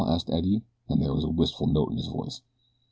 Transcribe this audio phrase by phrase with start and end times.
[0.07, 2.41] asked Eddie, and there was a wistful note in his voice.